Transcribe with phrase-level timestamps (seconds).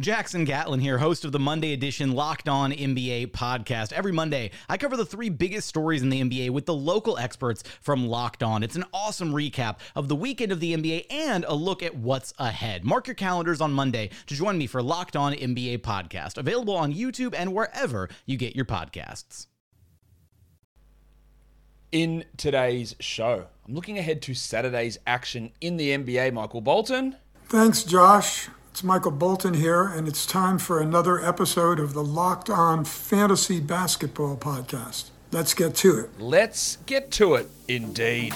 [0.00, 3.92] Jackson Gatlin here, host of the Monday edition Locked On NBA podcast.
[3.92, 7.62] Every Monday, I cover the three biggest stories in the NBA with the local experts
[7.80, 8.64] from Locked On.
[8.64, 12.34] It's an awesome recap of the weekend of the NBA and a look at what's
[12.40, 12.84] ahead.
[12.84, 16.92] Mark your calendars on Monday to join me for Locked On NBA podcast, available on
[16.92, 19.46] YouTube and wherever you get your podcasts.
[21.92, 26.32] In today's show, I'm looking ahead to Saturday's action in the NBA.
[26.32, 27.14] Michael Bolton.
[27.46, 28.48] Thanks, Josh.
[28.74, 33.60] It's Michael Bolton here, and it's time for another episode of the Locked On Fantasy
[33.60, 35.10] Basketball Podcast.
[35.30, 36.10] Let's get to it.
[36.18, 38.34] Let's get to it, indeed.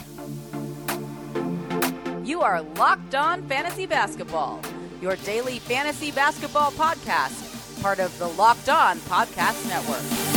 [2.23, 4.61] You are Locked On Fantasy Basketball,
[5.03, 10.28] your daily fantasy basketball podcast, part of the Locked On Podcast Network.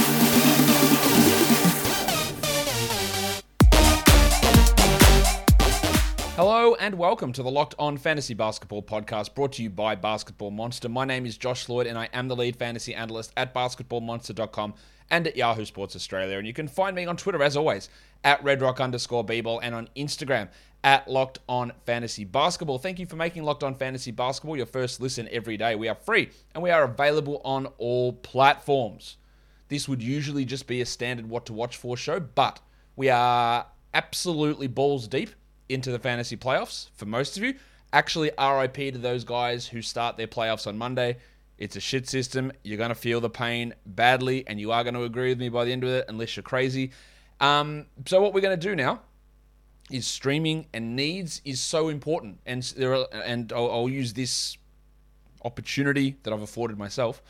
[6.38, 10.50] Hello and welcome to the Locked On Fantasy Basketball podcast brought to you by Basketball
[10.50, 10.88] Monster.
[10.88, 14.74] My name is Josh Lloyd and I am the lead fantasy analyst at basketballmonster.com
[15.10, 16.38] and at Yahoo Sports Australia.
[16.38, 17.90] And you can find me on Twitter as always
[18.24, 20.48] at redrock underscore bball and on Instagram
[20.86, 22.80] at Locked On Fantasy Basketball.
[22.80, 25.76] Thank you for making Locked On Fantasy Basketball your first listen every day.
[25.76, 29.18] We are free and we are available on all platforms.
[29.68, 32.62] This would usually just be a standard what to watch for show, but
[32.96, 35.32] we are absolutely balls deep
[35.72, 37.56] into the fantasy playoffs for most of you.
[37.94, 41.18] Actually, RIP to those guys who start their playoffs on Monday.
[41.58, 42.52] It's a shit system.
[42.64, 45.50] You're going to feel the pain badly, and you are going to agree with me
[45.50, 46.92] by the end of it, unless you're crazy.
[47.40, 49.02] Um, so, what we're going to do now
[49.92, 54.58] is streaming and needs is so important, and there are, and I'll, I'll use this
[55.44, 57.22] opportunity that I've afforded myself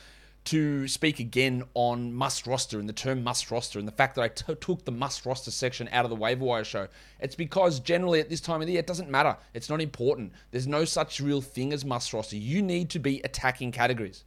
[0.44, 4.24] to speak again on must roster and the term must roster and the fact that
[4.24, 6.88] I t- took the must roster section out of the waiver wire show.
[7.20, 9.38] It's because generally at this time of the year, it doesn't matter.
[9.54, 10.34] It's not important.
[10.50, 12.38] There's no such real thing as must roster.
[12.38, 14.24] You need to be attacking categories.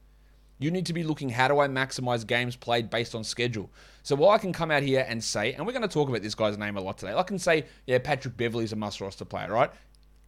[0.60, 3.70] You need to be looking how do I maximize games played based on schedule.
[4.04, 6.22] So while I can come out here and say, and we're going to talk about
[6.22, 9.24] this guy's name a lot today, I can say, yeah, Patrick Beverley's a must roster
[9.24, 9.70] player, right?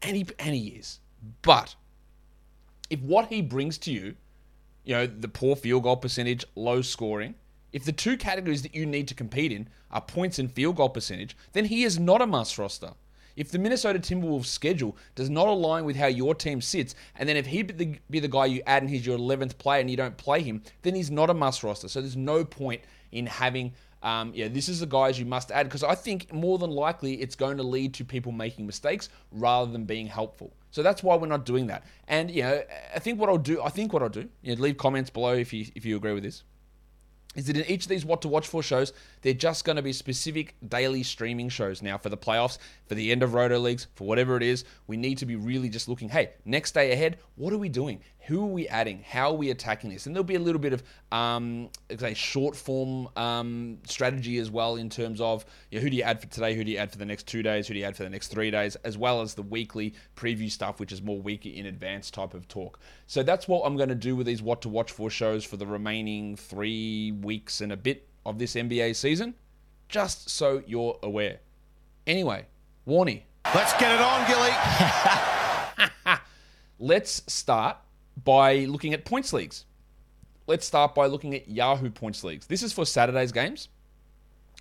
[0.03, 0.99] And he, and he is.
[1.43, 1.77] But
[2.91, 4.17] if what he brings to you
[4.87, 7.35] you know, the poor field goal percentage, low scoring.
[7.73, 10.89] If the two categories that you need to compete in are points and field goal
[10.89, 12.93] percentage, then he is not a must roster.
[13.35, 17.37] If the Minnesota Timberwolves schedule does not align with how your team sits, and then
[17.37, 19.91] if he be the, be the guy you add and he's your 11th player and
[19.91, 21.89] you don't play him, then he's not a must roster.
[21.89, 22.81] So there's no point
[23.13, 26.59] in having, um, yeah, this is the guys you must add because I think more
[26.59, 30.55] than likely it's going to lead to people making mistakes rather than being helpful.
[30.77, 31.87] So that's why we're not doing that.
[32.07, 32.63] And you know,
[32.95, 35.33] I think what I'll do, I think what I'll do, you know, leave comments below
[35.33, 36.43] if you if you agree with this.
[37.35, 38.93] Is that in each of these what to watch for shows,
[39.23, 43.11] they're just going to be specific daily streaming shows now for the playoffs, for the
[43.11, 44.67] end of roto leagues, for whatever it is.
[44.87, 48.01] We need to be really just looking, hey, next day ahead, what are we doing?
[48.27, 49.05] Who are we adding?
[49.09, 50.07] How are we attacking this?
[50.07, 50.83] And there'll be a little bit of
[51.13, 55.97] um, say short form um, strategy as well in terms of you know, who do
[55.97, 57.81] you add for today, who do you add for the next two days, who do
[57.81, 60.91] you add for the next three days, as well as the weekly preview stuff, which
[60.91, 62.81] is more week in advance type of talk.
[63.07, 65.57] So that's what I'm going to do with these what to watch for shows for
[65.57, 69.37] the remaining three weeks and a bit of this NBA season,
[69.89, 71.39] just so you're aware.
[72.09, 72.47] Anyway,
[72.89, 73.23] Warney.
[73.55, 76.19] Let's get it on, Gilly.
[76.81, 77.79] Let's start
[78.25, 79.65] by looking at points leagues.
[80.47, 82.47] Let's start by looking at Yahoo points leagues.
[82.47, 83.69] This is for Saturday's games.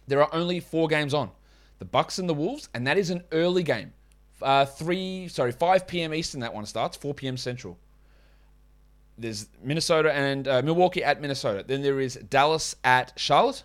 [0.08, 1.32] There are only four games on:
[1.80, 3.94] the Bucks and the Wolves, and that is an early game.
[4.42, 6.14] Uh, three, sorry, 5 p.m.
[6.14, 6.42] Eastern.
[6.42, 7.38] That one starts 4 p.m.
[7.38, 7.78] Central.
[9.18, 11.64] There's Minnesota and uh, Milwaukee at Minnesota.
[11.66, 13.64] Then there is Dallas at Charlotte.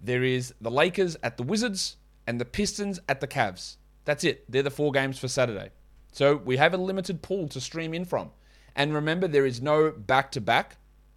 [0.00, 1.96] There is the Lakers at the Wizards
[2.26, 3.76] and the Pistons at the Cavs.
[4.04, 4.50] That's it.
[4.50, 5.70] They're the four games for Saturday.
[6.12, 8.30] So we have a limited pool to stream in from.
[8.78, 10.76] And remember, there is no back to back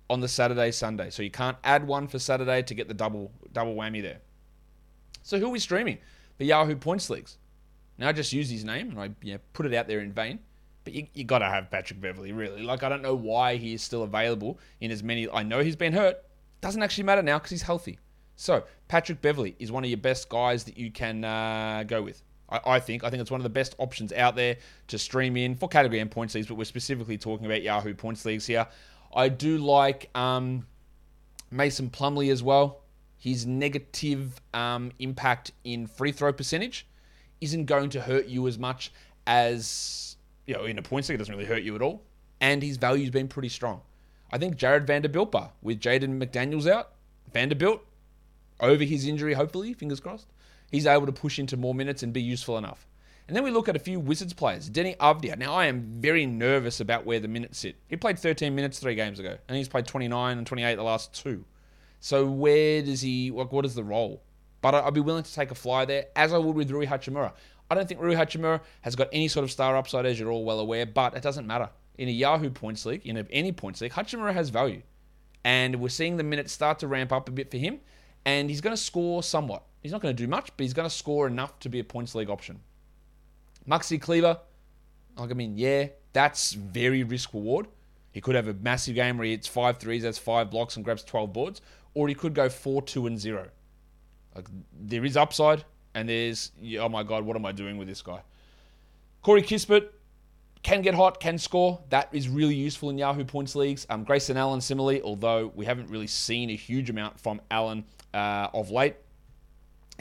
[0.10, 3.32] on the Saturday Sunday, so you can't add one for Saturday to get the double
[3.54, 4.18] double whammy there.
[5.22, 6.00] So who are we streaming?
[6.40, 7.38] The Yahoo points leagues.
[8.00, 10.40] Now I just use his name and I know, put it out there in vain.
[10.84, 12.64] But you, you got to have Patrick Beverley, really.
[12.64, 15.30] Like I don't know why he is still available in as many.
[15.30, 16.18] I know he's been hurt.
[16.62, 18.00] Doesn't actually matter now because he's healthy.
[18.38, 22.24] So Patrick Beverley is one of your best guys that you can uh, go with.
[22.52, 23.04] I, I, think.
[23.04, 24.58] I think it's one of the best options out there
[24.88, 28.26] to stream in for category and points leagues, but we're specifically talking about Yahoo points
[28.26, 28.68] leagues here.
[29.14, 30.68] I do like um,
[31.50, 32.82] Mason Plumlee as well.
[33.18, 36.88] His negative um, impact in free throw percentage
[37.40, 38.92] isn't going to hurt you as much
[39.28, 40.16] as
[40.46, 41.16] you know in a points league.
[41.16, 42.02] It doesn't really hurt you at all,
[42.40, 43.82] and his value's been pretty strong.
[44.32, 46.94] I think Jarred Vanderbilt with Jaden McDaniels out,
[47.34, 47.86] Vanderbilt
[48.60, 50.28] over his injury, hopefully, fingers crossed,
[50.72, 52.88] he's able to push into more minutes and be useful enough.
[53.28, 54.70] And then we look at a few Wizards players.
[54.70, 55.38] Deni Avdija.
[55.38, 57.76] Now, I am very nervous about where the minutes sit.
[57.88, 61.14] He played 13 minutes three games ago, and he's played 29 and 28 the last
[61.14, 61.46] two.
[62.00, 64.24] So where does he, like, what is the role?
[64.62, 67.32] But I'd be willing to take a fly there, as I would with Rui Hachimura.
[67.70, 70.44] I don't think Rui Hachimura has got any sort of star upside, as you're all
[70.44, 71.70] well aware, but it doesn't matter.
[71.98, 74.82] In a Yahoo points league, in any points league, Hachimura has value.
[75.46, 77.80] And we're seeing the minutes start to ramp up a bit for him,
[78.26, 79.64] and he's going to score somewhat.
[79.82, 81.84] He's not going to do much, but he's going to score enough to be a
[81.84, 82.60] points league option.
[83.68, 84.40] Maxi Kleber,
[85.18, 87.68] like I mean, yeah, that's very risk reward.
[88.12, 90.86] He could have a massive game where he hits five threes, has five blocks, and
[90.86, 91.62] grabs 12 boards,
[91.94, 93.48] or he could go 4 2 and 0.
[94.36, 94.48] Like,
[94.80, 95.64] there is upside,
[95.94, 98.22] and there's, oh my God, what am I doing with this guy?
[99.22, 99.90] Corey Kispert
[100.64, 101.80] can get hot, can score.
[101.90, 103.86] That is really useful in Yahoo points leagues.
[103.90, 107.84] Um, Grayson Allen, similarly, although we haven't really seen a huge amount from Allen
[108.14, 108.96] uh, of late,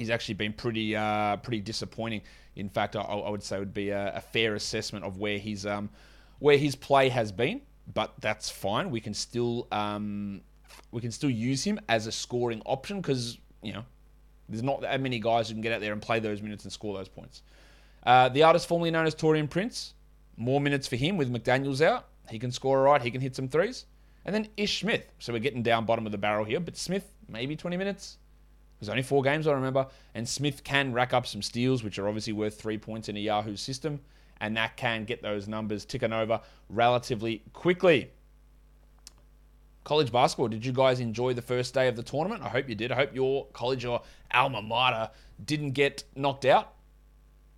[0.00, 2.23] he's actually been pretty uh, pretty disappointing.
[2.56, 5.67] In fact, I, I would say would be a, a, fair assessment of where his
[5.67, 5.91] um,
[6.41, 7.61] where his play has been.
[7.93, 8.91] But that's fine.
[8.91, 10.41] We can still um,
[10.91, 13.85] we can still use him as a scoring option because you know
[14.49, 16.73] there's not that many guys who can get out there and play those minutes and
[16.73, 17.43] score those points.
[18.02, 19.94] Uh, the artist formerly known as Taurean Prince,
[20.37, 22.08] more minutes for him with McDaniels out.
[22.31, 23.02] He can score all right.
[23.02, 23.87] He can hit some threes.
[24.25, 25.05] And then Ish Smith.
[25.19, 28.19] So we're getting down bottom of the barrel here, but Smith maybe 20 minutes.
[28.80, 29.86] There's only four games, I remember.
[30.14, 33.20] And Smith can rack up some steals, which are obviously worth three points in a
[33.20, 34.00] Yahoo system.
[34.40, 36.40] And that can get those numbers ticking over
[36.70, 38.10] relatively quickly.
[39.84, 42.42] College basketball, did you guys enjoy the first day of the tournament?
[42.42, 42.90] I hope you did.
[42.90, 45.10] I hope your college or alma mater
[45.44, 46.74] didn't get knocked out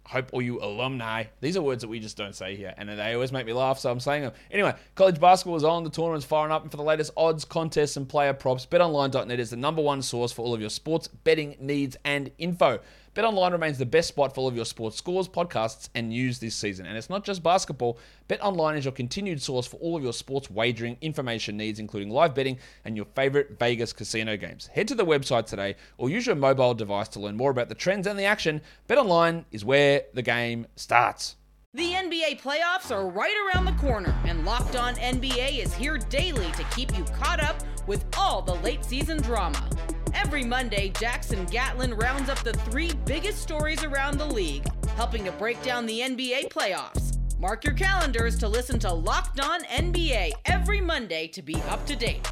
[0.06, 3.14] hope all you alumni, these are words that we just don't say here, and they
[3.14, 4.32] always make me laugh, so I'm saying them.
[4.50, 7.96] Anyway, college basketball is on, the tournament's firing up, and for the latest odds, contests,
[7.96, 11.56] and player props, betonline.net is the number one source for all of your sports betting
[11.60, 12.80] needs and info.
[13.14, 16.54] BetOnline remains the best spot for all of your sports scores, podcasts, and news this
[16.54, 16.86] season.
[16.86, 17.98] And it's not just basketball.
[18.30, 22.34] BetOnline is your continued source for all of your sports wagering information needs, including live
[22.34, 24.66] betting and your favorite Vegas casino games.
[24.68, 27.74] Head to the website today or use your mobile device to learn more about the
[27.74, 28.62] trends and the action.
[28.88, 31.36] BetOnline is where the game starts.
[31.74, 36.50] The NBA playoffs are right around the corner, and Locked On NBA is here daily
[36.52, 39.68] to keep you caught up with all the late season drama.
[40.14, 45.32] Every Monday, Jackson Gatlin rounds up the three biggest stories around the league, helping to
[45.32, 47.18] break down the NBA playoffs.
[47.38, 51.96] Mark your calendars to listen to Locked On NBA every Monday to be up to
[51.96, 52.30] date.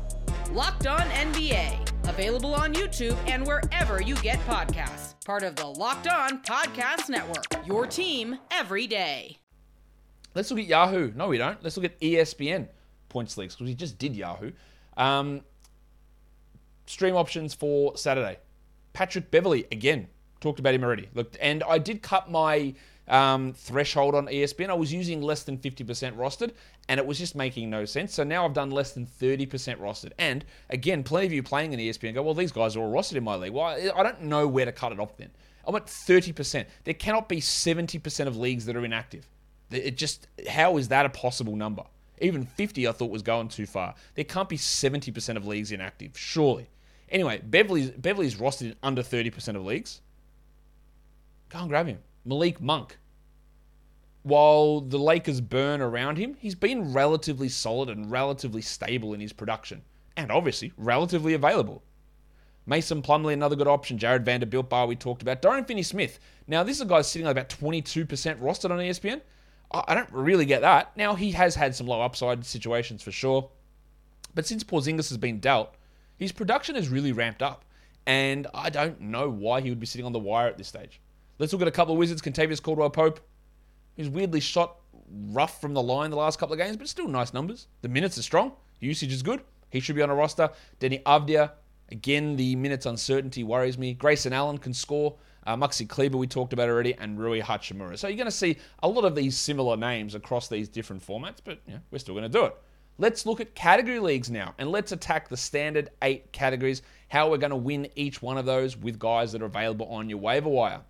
[0.52, 5.14] Locked On NBA, available on YouTube and wherever you get podcasts.
[5.25, 9.37] Part of the Locked On Podcast Network, your team every day.
[10.35, 11.12] Let's look at Yahoo.
[11.17, 11.62] No, we don't.
[11.62, 12.69] Let's look at ESPN
[13.08, 14.52] points leagues because we just did Yahoo.
[15.00, 15.41] Um,
[16.87, 18.38] stream options for Saturday.
[18.93, 20.08] Patrick Beverley, again,
[20.41, 21.09] talked about him already.
[21.14, 22.75] Look, and I did cut my
[23.09, 24.69] um, threshold on ESPN.
[24.69, 26.52] I was using less than 50% rostered,
[26.88, 28.14] and it was just making no sense.
[28.14, 30.12] So now I've done less than 30% rostered.
[30.19, 33.16] And again, plenty of you playing in ESPN go, well, these guys are all rostered
[33.16, 33.52] in my league.
[33.52, 35.30] Well, I don't know where to cut it off then.
[35.66, 36.66] I'm at 30%.
[36.85, 39.28] There cannot be 70% of leagues that are inactive.
[39.71, 41.85] It just, how is that a possible number?
[42.21, 43.95] Even 50 I thought was going too far.
[44.15, 46.69] There can't be 70% of leagues inactive, surely.
[47.11, 50.00] Anyway, Beverley's Beverley's rostered in under 30% of leagues.
[51.49, 51.99] Go and grab him.
[52.25, 52.99] Malik Monk.
[54.23, 59.33] While the Lakers burn around him, he's been relatively solid and relatively stable in his
[59.33, 59.83] production.
[60.17, 61.83] And obviously, relatively available.
[62.67, 63.97] Mason Plumlee, another good option.
[63.99, 65.41] Jarred Vanderbilt bar we talked about.
[65.41, 66.21] Dorian Finney Smith.
[66.47, 68.07] Now, this is a guy sitting at about 22%
[68.39, 69.23] rostered on ESPN.
[69.71, 70.97] I don't really get that.
[70.97, 73.50] Now, he has had some low upside situations for sure.
[74.35, 75.75] But since Porzingis has been dealt,
[76.17, 77.65] his production has really ramped up,
[78.07, 81.00] and I don't know why he would be sitting on the wire at this stage.
[81.39, 82.21] Let's look at a couple of Wizards.
[82.21, 83.21] Kentavious Caldwell Pope.
[83.95, 84.77] He's weirdly shot
[85.09, 87.67] rough from the line the last couple of games, but still nice numbers.
[87.83, 88.53] The minutes are strong.
[88.81, 89.43] Usage is good.
[89.71, 90.50] He should be on a roster.
[90.81, 91.53] Deni Avdija,
[91.91, 93.95] Again, the minutes uncertainty worries me.
[93.95, 95.17] Grayson Allen can score.
[95.47, 97.99] Uh, Maxi Kleber, we talked about already, and Rui Hachimura.
[97.99, 101.38] So you're going to see a lot of these similar names across these different formats,
[101.42, 102.56] but we're still going to do it.
[102.99, 107.38] Let's look at category leagues now and let's attack the standard eight categories how we're
[107.38, 110.50] going to win each one of those with guys that are available on your waiver
[110.50, 110.82] wire.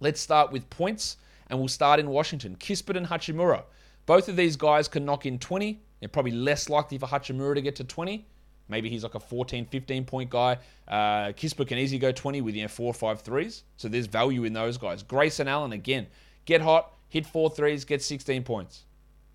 [0.00, 1.18] Let's start with points,
[1.48, 2.56] and we'll start in Washington.
[2.56, 3.64] Kispert and Hachimura.
[4.06, 5.80] Both of these guys can knock in 20.
[6.00, 8.26] They're probably less likely for Hachimura to get to 20.
[8.72, 10.58] Maybe he's like a 14, 15 point guy.
[10.88, 13.62] Uh, Kispert can easily go 20 with you know, four or five threes.
[13.76, 15.04] So there's value in those guys.
[15.04, 16.08] Grayson Allen, again,
[16.46, 18.84] get hot, hit four threes, get 16 points.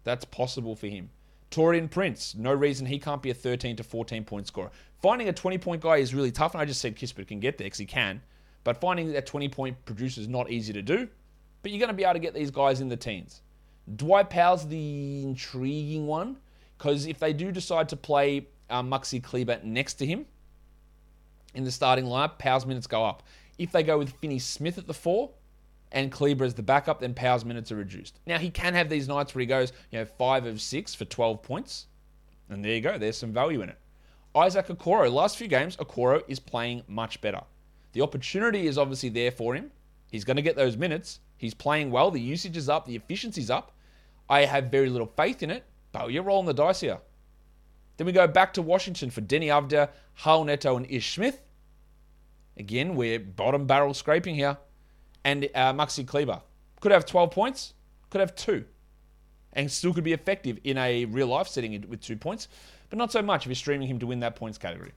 [0.03, 1.09] That's possible for him.
[1.51, 4.71] Taurean Prince, no reason he can't be a 13 to 14 point scorer.
[5.01, 7.57] Finding a 20 point guy is really tough, and I just said Kispert can get
[7.57, 8.21] there because he can.
[8.63, 11.07] But finding that 20 point producer is not easy to do.
[11.61, 13.41] But you're going to be able to get these guys in the teens.
[13.95, 16.37] Dwight Powell's the intriguing one
[16.77, 20.25] because if they do decide to play uh, Maxi Kleber next to him
[21.53, 23.23] in the starting lineup, Powell's minutes go up.
[23.57, 25.31] If they go with Finney Smith at the four
[25.91, 28.19] and Kleber as the backup, then Powell's minutes are reduced.
[28.27, 31.05] Now he can have these nights where he goes, you know, five of six for
[31.05, 31.87] 12 points,
[32.49, 32.97] and there you go.
[32.97, 33.77] There's some value in it.
[34.35, 37.41] Isaac Okoro, last few games, Okoro is playing much better.
[37.93, 39.71] The opportunity is obviously there for him.
[40.11, 41.19] He's going to get those minutes.
[41.37, 42.11] He's playing well.
[42.11, 42.85] The usage is up.
[42.85, 43.71] The efficiency's up.
[44.29, 46.99] I have very little faith in it, but you're rolling the dice here.
[47.97, 49.89] Then we go back to Washington for Deni Avdija,
[50.21, 51.41] Raul Neto, and Ish Smith.
[52.55, 54.57] Again, we're bottom barrel scraping here.
[55.23, 56.41] And uh, Maxi Kleber.
[56.79, 57.73] Could have 12 points,
[58.09, 58.65] could have two.
[59.53, 62.47] And still could be effective in a real life setting with two points,
[62.89, 64.91] but not so much if you're streaming him to win that points category.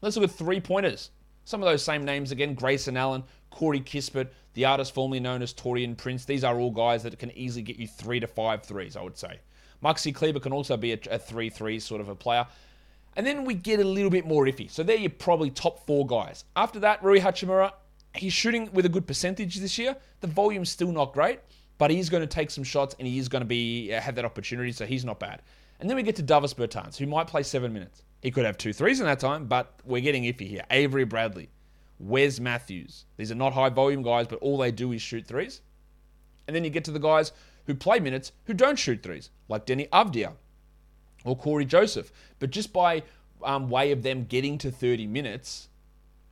[0.00, 1.10] Let's look at three pointers.
[1.44, 5.54] Some of those same names again Grayson Allen, Corey Kispert, the artist formerly known as
[5.54, 6.24] Taurean Prince.
[6.24, 9.16] These are all guys that can easily get you three to five threes, I would
[9.16, 9.38] say.
[9.86, 12.46] Maxi Kleber can also be a 3 3 sort of a player.
[13.16, 14.68] And then we get a little bit more iffy.
[14.70, 16.44] So there you're probably top four guys.
[16.54, 17.72] After that, Rui Hachimura,
[18.14, 19.96] he's shooting with a good percentage this year.
[20.20, 21.40] The volume's still not great,
[21.78, 24.16] but he's going to take some shots and he is going to be uh, have
[24.16, 25.40] that opportunity, so he's not bad.
[25.80, 28.02] And then we get to Davis Bertans, who might play seven minutes.
[28.22, 30.64] He could have two threes in that time, but we're getting iffy here.
[30.70, 31.48] Avery Bradley,
[31.98, 33.04] Wes Matthews.
[33.16, 35.60] These are not high volume guys, but all they do is shoot threes.
[36.46, 37.32] And then you get to the guys
[37.66, 40.32] who play minutes who don't shoot threes, like Deni Avdija
[41.24, 42.12] or Cory Joseph.
[42.38, 43.02] But just by
[43.42, 45.68] um, way of them getting to 30 minutes,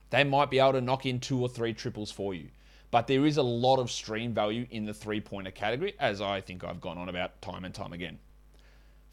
[0.09, 2.47] they might be able to knock in two or three triples for you.
[2.91, 6.39] But there is a lot of stream value in the three pointer category, as I
[6.39, 8.19] think I've gone on about time and time again.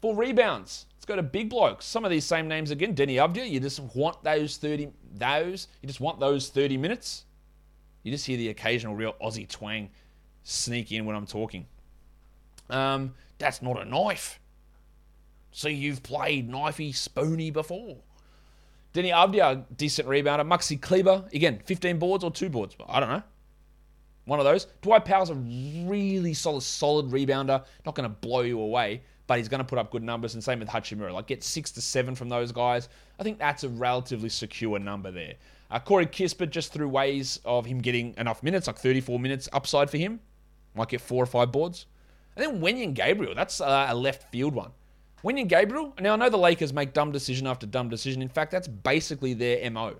[0.01, 1.85] For rebounds, let's go to big blokes.
[1.85, 2.95] Some of these same names again.
[2.95, 7.25] Deni Avdija, you just want those 30, those, you just want those 30 minutes.
[8.03, 9.89] You just hear the occasional real Aussie twang
[10.43, 11.65] sneak in when I'm talking.
[12.69, 14.39] Um, that's not a knife.
[15.51, 17.97] See, you've played knifey spoony before.
[18.93, 20.47] Deni Avdija, decent rebounder.
[20.47, 22.75] Maxi Kleber, again, 15 boards or two boards.
[22.87, 23.23] I don't know.
[24.25, 24.67] One of those.
[24.81, 27.63] Dwight Powell's a really solid, solid rebounder.
[27.85, 30.33] Not going to blow you away, but he's going to put up good numbers.
[30.35, 31.11] And same with Hachimura.
[31.11, 32.87] Like, get six to seven from those guys.
[33.19, 35.33] I think that's a relatively secure number there.
[35.69, 39.89] Uh, Corey Kispert, just through ways of him getting enough minutes, like 34 minutes upside
[39.89, 40.19] for him.
[40.75, 41.87] Might get four or five boards.
[42.35, 44.71] And then Wenyen Gabriel, that's uh, a left field one.
[45.23, 48.21] Wenyen Gabriel, now I know the Lakers make dumb decision after dumb decision.
[48.21, 49.95] In fact, that's basically their MO.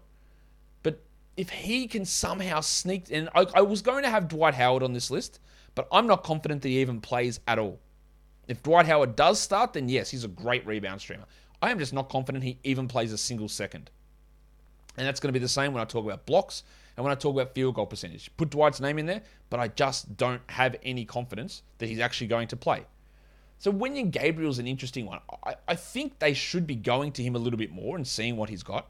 [0.82, 1.02] But
[1.38, 4.94] if he can somehow sneak in, I, I was going to have Dwight Howard on
[4.94, 5.40] this list,
[5.75, 7.80] but I'm not confident that he even plays at all.
[8.48, 11.25] If Dwight Howard does start, then yes, he's a great rebound streamer.
[11.62, 13.90] I am just not confident he even plays a single second.
[14.98, 16.63] And that's going to be the same when I talk about blocks
[16.96, 18.30] and when I talk about field goal percentage.
[18.38, 22.28] Put Dwight's name in there, but I just don't have any confidence that he's actually
[22.28, 22.86] going to play.
[23.58, 25.20] So Wenyen Gabriel's an interesting one.
[25.46, 28.36] I, I think they should be going to him a little bit more and seeing
[28.36, 28.90] what he's got.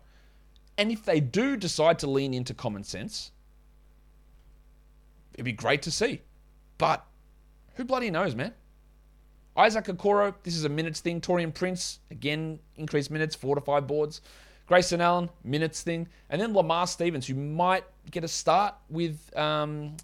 [0.77, 3.31] And if they do decide to lean into common sense,
[5.33, 6.21] it'd be great to see.
[6.77, 7.05] But
[7.75, 8.53] who bloody knows, man?
[9.55, 11.21] Isaac Okoro, this is a minutes thing.
[11.21, 14.21] Taurean Prince, again, increased minutes, four to five boards.
[14.65, 16.07] Grayson Allen, minutes thing.
[16.29, 19.95] And then Lamar Stevens, who might get a start with um,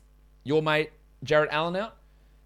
[0.44, 0.92] your mate
[1.24, 1.96] Jarrett Allen out.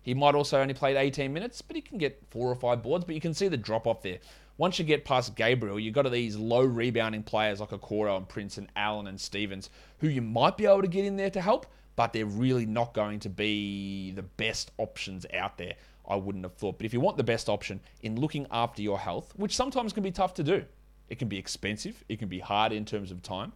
[0.01, 3.05] He might also only play 18 minutes, but he can get four or five boards.
[3.05, 4.19] But you can see the drop off there.
[4.57, 8.57] Once you get past Gabriel, you've got these low rebounding players like Okoro and Prince
[8.57, 11.65] and Allen and Stevens, who you might be able to get in there to help,
[11.95, 15.73] but they're really not going to be the best options out there.
[16.07, 16.77] I wouldn't have thought.
[16.77, 20.03] But if you want the best option in looking after your health, which sometimes can
[20.03, 20.65] be tough to do,
[21.13, 22.03] it can be expensive.
[22.09, 23.53] It can be hard in terms of time.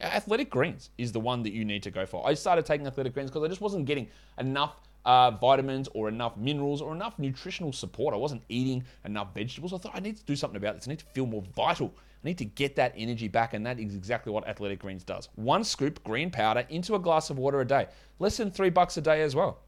[0.00, 2.24] Athletic Greens is the one that you need to go for.
[2.24, 4.06] I started taking Athletic Greens because I just wasn't getting
[4.38, 8.14] enough uh, vitamins or enough minerals or enough nutritional support.
[8.14, 9.72] I wasn't eating enough vegetables.
[9.72, 10.86] I thought I need to do something about this.
[10.86, 11.92] I need to feel more vital.
[12.22, 15.28] I need to get that energy back, and that is exactly what Athletic Greens does.
[15.34, 17.88] One scoop green powder into a glass of water a day,
[18.20, 19.58] less than three bucks a day as well.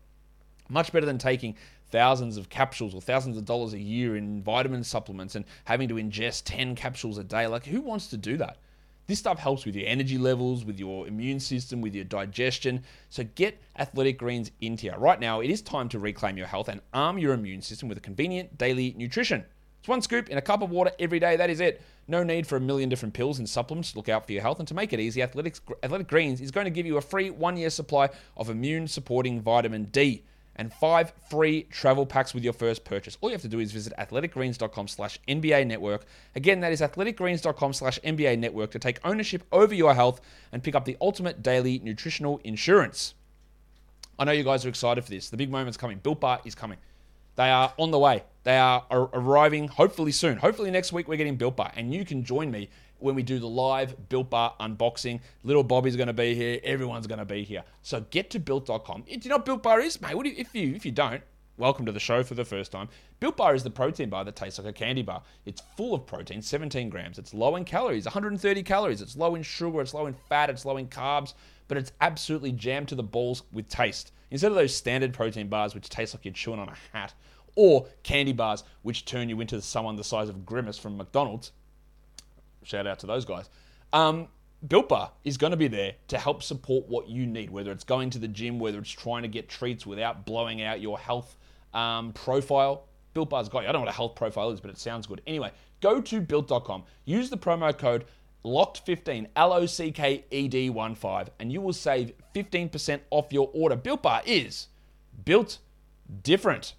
[0.68, 1.56] Much better than taking
[1.92, 5.94] thousands of capsules or thousands of dollars a year in vitamin supplements and having to
[5.94, 7.46] ingest 10 capsules a day.
[7.46, 8.56] Like, who wants to do that?
[9.06, 12.82] This stuff helps with your energy levels, with your immune system, with your digestion.
[13.10, 14.92] So get Athletic Greens into you.
[14.92, 17.98] Right now, it is time to reclaim your health and arm your immune system with
[17.98, 19.44] a convenient daily nutrition.
[19.80, 21.36] It's one scoop in a cup of water every day.
[21.36, 21.82] That is it.
[22.08, 24.60] No need for a million different pills and supplements to look out for your health.
[24.60, 25.58] And to make it easy, Athletic
[26.06, 29.84] Greens is going to give you a free one year supply of immune supporting vitamin
[29.86, 30.22] D
[30.56, 33.16] and five free travel packs with your first purchase.
[33.20, 36.04] All you have to do is visit athleticgreens.com slash NBA network.
[36.34, 40.20] Again, that is athleticgreens.com slash NBA network to take ownership over your health
[40.52, 43.14] and pick up the ultimate daily nutritional insurance.
[44.18, 45.30] I know you guys are excited for this.
[45.30, 45.98] The big moment's coming.
[45.98, 46.78] Built Bar is coming.
[47.36, 48.24] They are on the way.
[48.44, 50.36] They are arriving hopefully soon.
[50.36, 52.68] Hopefully next week we're getting Built Bar, and you can join me
[53.02, 55.20] when we do the live Built Bar unboxing.
[55.42, 56.60] Little Bobby's going to be here.
[56.62, 57.64] Everyone's going to be here.
[57.82, 59.02] So get to built.com.
[59.02, 60.12] Do you know what Built Bar is, mate?
[60.12, 61.22] You, if you if you don't,
[61.56, 62.88] welcome to the show for the first time.
[63.20, 65.22] Built Bar is the protein bar that tastes like a candy bar.
[65.46, 67.18] It's full of protein, 17 grams.
[67.18, 69.02] It's low in calories, 130 calories.
[69.02, 69.80] It's low in sugar.
[69.80, 70.50] It's low in fat.
[70.50, 71.34] It's low in carbs.
[71.68, 74.12] But it's absolutely jammed to the balls with taste.
[74.30, 77.14] Instead of those standard protein bars, which taste like you're chewing on a hat,
[77.54, 81.52] or candy bars, which turn you into someone the size of Grimace from McDonald's.
[82.62, 83.48] Shout out to those guys.
[83.92, 84.28] Um,
[84.66, 87.84] Built Bar is going to be there to help support what you need, whether it's
[87.84, 91.36] going to the gym, whether it's trying to get treats without blowing out your health
[91.74, 92.86] um, profile.
[93.12, 93.68] Built Bar's got you.
[93.68, 95.20] I don't know what a health profile is, but it sounds good.
[95.26, 95.50] Anyway,
[95.80, 98.04] go to built.com, use the promo code
[98.44, 103.32] LOCKED15, L O C K E D 1 5, and you will save 15% off
[103.32, 103.76] your order.
[103.76, 104.68] Built Bar is
[105.24, 105.58] built
[106.22, 106.74] different.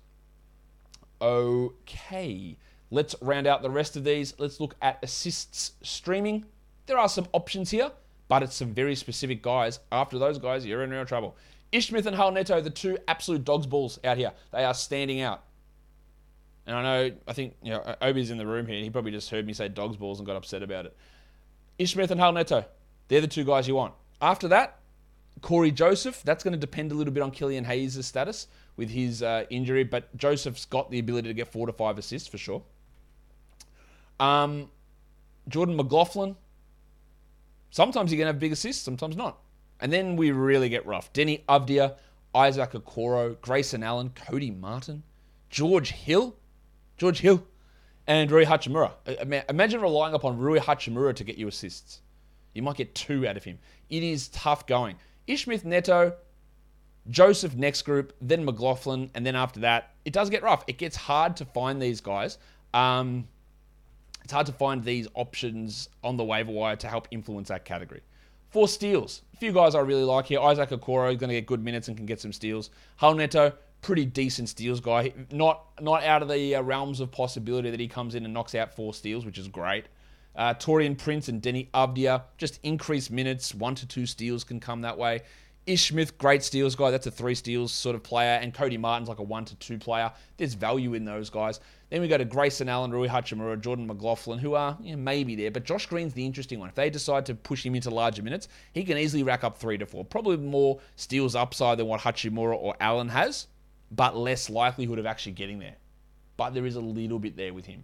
[1.21, 2.57] Okay,
[2.93, 4.35] let's round out the rest of these.
[4.37, 6.45] Let's look at assists streaming.
[6.85, 7.91] There are some options here,
[8.27, 9.79] but it's some very specific guys.
[9.91, 11.35] After those guys, you're in real trouble.
[11.71, 14.31] Ish Smith and Raul Neto, the two absolute dogs balls out here.
[14.51, 15.43] They are standing out.
[16.67, 18.81] And I know, I think, you know, Obi's in the room here.
[18.81, 20.95] He probably just heard me say dogs balls and got upset about it.
[21.79, 22.63] Ish Smith and Raul Neto,
[23.07, 23.95] they're the two guys you want.
[24.21, 24.79] After that,
[25.41, 29.23] Cory Joseph, that's going to depend a little bit on Killian Hayes' status with his
[29.23, 32.61] uh, injury, but Joseph's got the ability to get four to five assists for sure.
[34.19, 34.69] Um,
[35.47, 36.35] Jordan McLaughlin,
[37.71, 39.39] sometimes you're going to have big assists, sometimes not.
[39.79, 41.11] And then we really get rough.
[41.13, 41.95] Deni Avdija,
[42.33, 45.03] Isaac Okoro, Grayson Allen, Cody Martin,
[45.49, 46.35] George Hill,
[46.97, 47.43] George Hill,
[48.07, 48.91] and Rui Hachimura.
[49.49, 52.01] Imagine relying upon Rui Hachimura to get you assists.
[52.53, 53.59] You might get two out of him.
[53.89, 54.95] It is tough going.
[55.27, 56.13] Ish Smith Neto,
[57.09, 60.63] Joseph next group, then McLaughlin, and then after that, it does get rough.
[60.67, 62.37] It gets hard to find these guys.
[62.73, 63.27] Um,
[64.23, 68.01] it's hard to find these options on the waiver wire to help influence that category.
[68.49, 70.39] Four steals, a few guys I really like here.
[70.39, 72.69] Isaac Okoro is going to get good minutes and can get some steals.
[73.01, 75.13] Raul Neto, pretty decent steals guy.
[75.31, 78.55] Not not out of the uh, realms of possibility that he comes in and knocks
[78.55, 79.85] out four steals, which is great.
[80.35, 83.53] Uh, Taurean Prince and Deni Avdija, just increased minutes.
[83.53, 85.21] One to two steals can come that way.
[85.65, 86.91] Ish Smith, great steals guy.
[86.91, 88.39] That's a three steals sort of player.
[88.41, 90.11] And Cody Martin's like a one to two player.
[90.37, 91.59] There's value in those guys.
[91.93, 95.35] Then we go to Grayson Allen, Rui Hachimura, Jordan McLaughlin, who are you know, maybe
[95.35, 95.51] there.
[95.51, 96.67] But Josh Green's the interesting one.
[96.67, 99.77] If they decide to push him into larger minutes, he can easily rack up three
[99.77, 100.03] to four.
[100.03, 103.45] Probably more steals upside than what Hachimura or Allen has,
[103.91, 105.75] but less likelihood of actually getting there.
[106.35, 107.83] But there is a little bit there with him.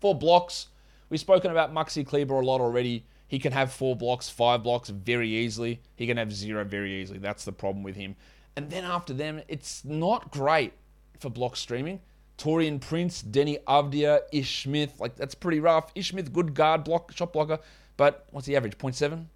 [0.00, 0.66] For blocks,
[1.08, 3.04] we've spoken about Maxi Kleber a lot already.
[3.28, 5.80] He can have four blocks, five blocks very easily.
[5.94, 7.20] He can have zero very easily.
[7.20, 8.16] That's the problem with him.
[8.56, 10.72] And then after them, it's not great
[11.20, 12.00] for block streaming.
[12.38, 15.90] Taurean Prince, Deni Avdija, Ish Smith, like that's pretty rough.
[15.94, 17.58] Ish Smith, good guard, block, shot blocker,
[17.96, 18.76] but what's the average?
[18.78, 19.26] 0.7?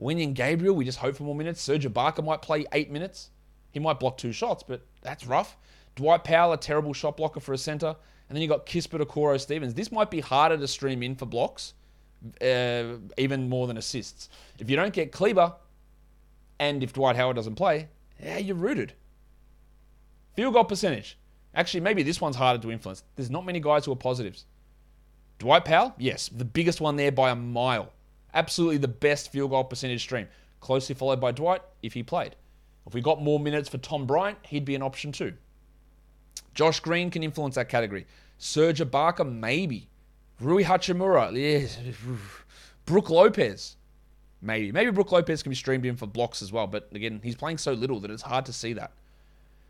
[0.00, 1.60] Wenyen Gabriel, we just hope for more minutes.
[1.62, 3.30] Serge Ibaka might play eight minutes.
[3.70, 5.56] He might block two shots, but that's rough.
[5.94, 7.96] Dwight Powell, a terrible shot blocker for a center.
[8.28, 9.74] And then you got Kispert Okoro Stevens.
[9.74, 11.74] This might be harder to stream in for blocks
[12.42, 14.28] uh, even more than assists.
[14.58, 15.54] If you don't get Kleber,
[16.58, 17.88] and if Dwight Howard doesn't play,
[18.22, 18.94] yeah, you're rooted.
[20.34, 21.18] Field goal percentage.
[21.56, 23.02] Actually, maybe this one's harder to influence.
[23.16, 24.44] There's not many guys who are positives.
[25.38, 27.92] Dwight Powell, yes, the biggest one there by a mile.
[28.34, 30.28] Absolutely the best field goal percentage stream.
[30.60, 32.36] Closely followed by Dwight if he played.
[32.86, 35.32] If we got more minutes for Tom Bryant, he'd be an option too.
[36.54, 38.06] Josh Green can influence that category.
[38.38, 39.88] Serge Ibaka, maybe.
[40.40, 41.78] Rui Hachimura, yes.
[42.84, 43.76] Brook Lopez,
[44.42, 44.70] maybe.
[44.70, 47.58] Maybe Brook Lopez can be streamed in for blocks as well, but again, he's playing
[47.58, 48.92] so little that it's hard to see that.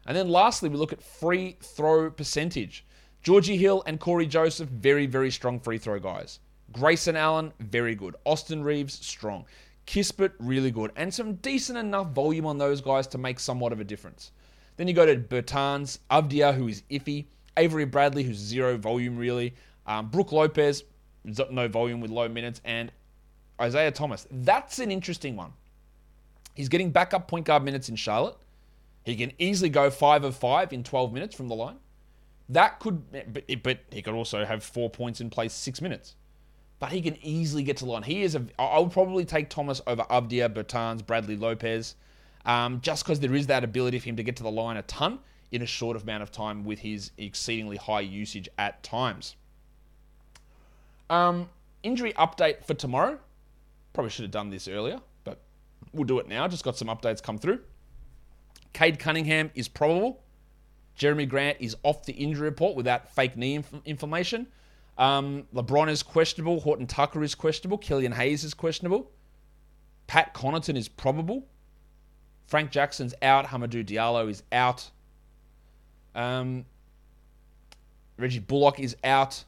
[0.07, 2.85] And then lastly, we look at free throw percentage.
[3.23, 6.38] Georgie Hill and Cory Joseph, very, very strong free throw guys.
[6.73, 8.16] Grayson Allen, very good.
[8.25, 9.45] Austin Reaves, strong.
[9.87, 10.92] Kispert, really good.
[10.97, 14.33] And some decent enough volume on those guys to make somewhat of a difference.
[14.77, 17.27] Then you go to Bertans, Avdija, who is iffy.
[17.57, 19.55] Avery Bradley, who's zero volume really.
[19.87, 20.85] Um, Brook Lopez,
[21.51, 22.92] no volume with low minutes, and
[23.61, 24.27] Isaiah Thomas.
[24.31, 25.53] That's an interesting one.
[26.55, 28.37] He's getting backup point guard minutes in Charlotte.
[29.07, 31.77] He can easily go five of five in 12 minutes from the line.
[32.49, 36.16] That could, but, but he could also have four points in place six minutes.
[36.81, 38.03] But he can easily get to the line.
[38.03, 38.45] He is a.
[38.59, 41.95] I would probably take Thomas over Avdija, Bertans, Bradley Lopez,
[42.45, 44.83] um, just because there is that ability for him to get to the line a
[44.83, 45.21] ton
[45.53, 49.37] in a short amount of time with his exceedingly high usage at times.
[51.09, 51.49] Um,
[51.85, 53.21] injury update for tomorrow.
[53.92, 55.40] Probably should have done this earlier, but
[55.92, 56.49] we'll do it now.
[56.49, 57.61] Just got some updates come through.
[58.76, 60.22] Cade Cunningham is probable.
[60.98, 64.48] Jerami Grant is off the injury report without fake knee inf- inflammation.
[64.98, 66.60] Um, LeBron is questionable.
[66.60, 67.78] Horton Tucker is questionable.
[67.78, 69.10] Killian Hayes is questionable.
[70.08, 71.46] Pat Connaughton is probable.
[72.48, 73.46] Frank Jackson's out.
[73.46, 74.90] Hamidou Diallo is out.
[76.14, 76.66] Um,
[78.18, 79.42] Reggie Bullock is out.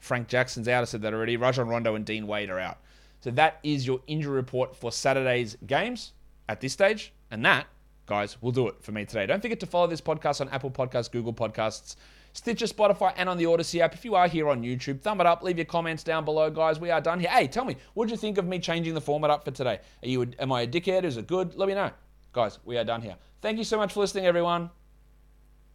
[0.00, 0.82] Frank Jackson's out.
[0.82, 1.36] I said that already.
[1.36, 2.78] Rajon Rondo and Dean Wade are out.
[3.20, 6.12] So that is your injury report for Saturday's games
[6.48, 7.12] at this stage.
[7.30, 7.68] And that,
[8.06, 9.26] guys, will do it for me today.
[9.26, 11.96] Don't forget to follow this podcast on Apple Podcasts, Google Podcasts,
[12.32, 13.94] Stitcher, Spotify, and on the Odyssey app.
[13.94, 16.80] If you are here on YouTube, thumb it up, leave your comments down below, guys.
[16.80, 17.30] We are done here.
[17.30, 19.78] Hey, tell me, what did you think of me changing the format up for today?
[20.02, 21.04] Are you, am I a dickhead?
[21.04, 21.54] Is it good?
[21.54, 21.90] Let me know.
[22.32, 23.16] Guys, we are done here.
[23.40, 24.70] Thank you so much for listening, everyone.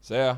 [0.01, 0.37] See ya.